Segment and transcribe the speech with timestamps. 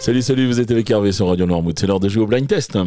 [0.00, 1.76] Salut, salut, vous êtes avec Hervé sur Radio Noirmouth.
[1.80, 2.78] C'est l'heure de jouer au blind test.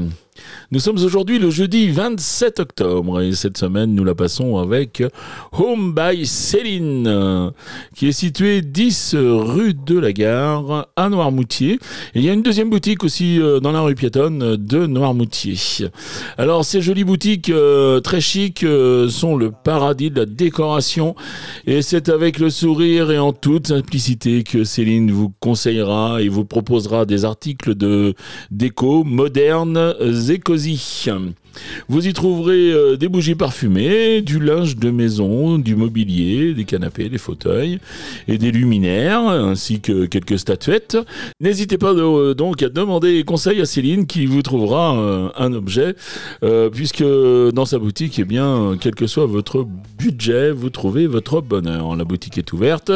[0.72, 5.04] Nous sommes aujourd'hui le jeudi 27 octobre et cette semaine nous la passons avec
[5.52, 7.52] Home by Céline
[7.96, 11.74] qui est situé 10 rue de la Gare à Noirmoutier.
[11.74, 15.58] Et il y a une deuxième boutique aussi euh, dans la rue piétonne de Noirmoutier.
[16.38, 21.16] Alors ces jolies boutiques euh, très chic euh, sont le paradis de la décoration
[21.68, 26.46] et c'est avec le sourire et en toute simplicité que Céline vous conseillera et vous
[26.46, 28.14] proposera des articles de
[28.52, 29.96] déco modernes
[30.30, 31.08] et cosy.
[31.88, 37.10] Vous y trouverez euh, des bougies parfumées, du linge de maison, du mobilier, des canapés,
[37.10, 37.80] des fauteuils
[38.28, 40.98] et des luminaires, ainsi que quelques statuettes.
[41.40, 45.96] N'hésitez pas euh, donc à demander conseil à Céline qui vous trouvera euh, un objet,
[46.74, 49.66] puisque dans sa boutique, eh bien, quel que soit votre
[49.98, 51.96] budget, vous trouvez votre bonheur.
[51.96, 52.92] La boutique est ouverte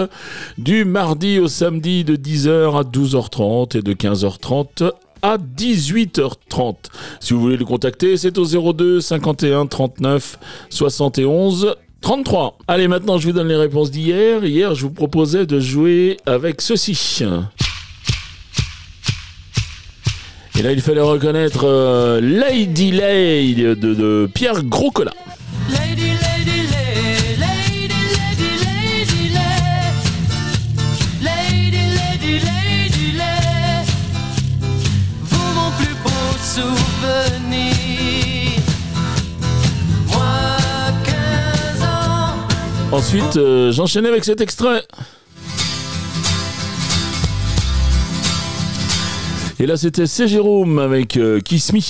[0.57, 4.91] du mardi au samedi de 10h à 12h30 et de 15h30
[5.25, 6.75] à 18h30.
[7.19, 10.37] Si vous voulez le contacter, c'est au 02 51 39
[10.69, 12.59] 71 33.
[12.67, 14.45] Allez, maintenant je vous donne les réponses d'hier.
[14.45, 17.23] Hier, je vous proposais de jouer avec ceci.
[20.57, 25.11] Et là, il fallait reconnaître euh, Lady Lady de, de Pierre Groscola.
[42.95, 44.81] Ensuite, euh, j'enchaînais avec cet extrait.
[49.59, 50.29] Et là, c'était C.
[50.29, 51.81] Jérôme avec euh, Kiss Me.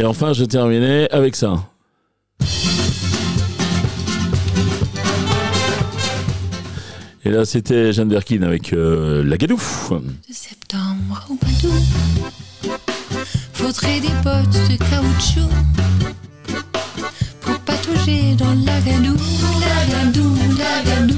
[0.00, 1.56] Et enfin, je terminais avec ça.
[7.22, 9.92] Et là, c'était Jeanne Berkin avec euh, La Gadouf.
[9.92, 12.78] De septembre au Padoue,
[13.52, 15.50] faudrait des bottes de caoutchouc
[17.42, 19.18] pour patauger dans la gadoue,
[19.60, 21.09] la gadoue, la gadoue,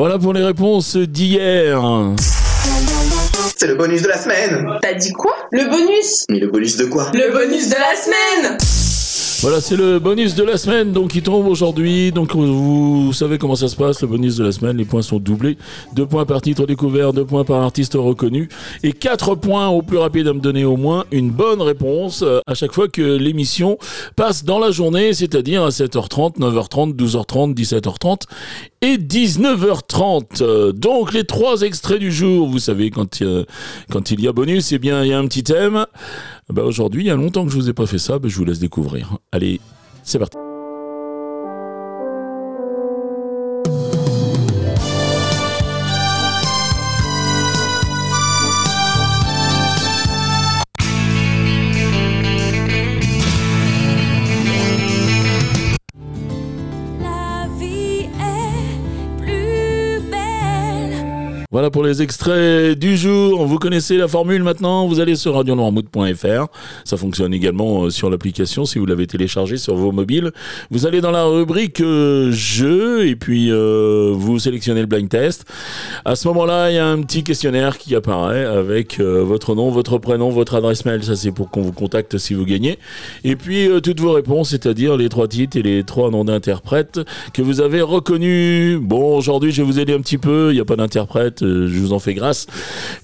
[0.00, 1.78] Voilà pour les réponses d'hier.
[3.54, 4.66] C'est le bonus de la semaine.
[4.80, 5.34] T'as dit quoi?
[5.52, 6.24] Le bonus.
[6.30, 7.10] Mais le bonus de quoi?
[7.12, 8.56] Le bonus de la semaine
[9.42, 12.12] Voilà, c'est le bonus de la semaine donc qui tombe aujourd'hui.
[12.12, 15.18] Donc vous savez comment ça se passe, le bonus de la semaine, les points sont
[15.18, 15.56] doublés.
[15.94, 18.50] Deux points par titre découvert, deux points par artiste reconnu
[18.82, 22.40] et quatre points au plus rapide à me donner au moins une bonne réponse euh,
[22.46, 23.78] à chaque fois que l'émission
[24.14, 28.24] passe dans la journée, c'est-à-dire à 7h30, 9h30, 12h30, 17h30
[28.82, 30.42] et 19h30.
[30.42, 33.46] Euh, Donc les trois extraits du jour, vous savez quand, euh,
[33.90, 35.86] quand il y a bonus, eh bien il y a un petit thème.
[36.52, 38.36] Bah, aujourd'hui, il y a longtemps que je vous ai pas fait ça, bah, je
[38.36, 39.18] vous laisse découvrir.
[39.32, 39.60] Allez,
[40.02, 40.36] c'est parti.
[61.52, 63.44] Voilà pour les extraits du jour.
[63.44, 64.86] Vous connaissez la formule maintenant.
[64.86, 66.46] Vous allez sur radionoirmouth.fr.
[66.84, 70.30] Ça fonctionne également euh, sur l'application si vous l'avez téléchargé sur vos mobiles.
[70.70, 75.44] Vous allez dans la rubrique euh, jeux et puis euh, vous sélectionnez le blind test.
[76.04, 79.98] À ce moment-là, il y a un petit questionnaire qui apparaît avec votre nom, votre
[79.98, 81.02] prénom, votre adresse mail.
[81.02, 82.78] Ça, c'est pour qu'on vous contacte si vous gagnez.
[83.24, 87.00] Et puis toutes vos réponses, c'est-à-dire les trois titres et les trois noms d'interprètes
[87.34, 88.78] que vous avez reconnus.
[88.80, 90.50] Bon, aujourd'hui, je vais vous aider un petit peu.
[90.52, 91.39] Il n'y a pas d'interprète.
[91.42, 92.46] Euh, je vous en fais grâce.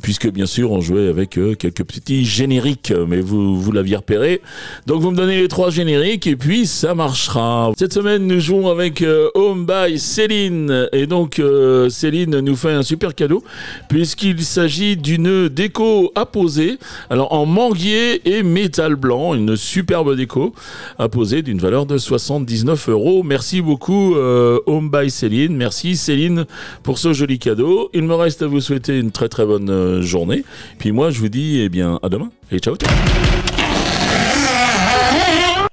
[0.03, 2.93] Puisque, bien sûr, on jouait avec euh, quelques petits génériques.
[3.09, 4.41] Mais vous, vous l'aviez repéré.
[4.87, 7.73] Donc, vous me donnez les trois génériques et puis ça marchera.
[7.79, 10.89] Cette semaine, nous jouons avec euh, Home by Céline.
[10.93, 13.43] Et donc, euh, Céline nous fait un super cadeau
[13.89, 16.79] puisqu'il s'agit d'une déco à poser.
[17.11, 19.35] Alors, en manguier et métal blanc.
[19.35, 20.55] Une superbe déco
[20.99, 23.23] à poser d'une valeur de 79 euros.
[23.23, 25.57] Merci beaucoup, euh, Home by Céline.
[25.57, 26.47] Merci, Céline,
[26.83, 27.91] pour ce joli cadeau.
[28.27, 30.45] À vous souhaiter une très très bonne euh, journée.
[30.79, 32.77] Puis moi, je vous dis, eh bien, à demain et ciao.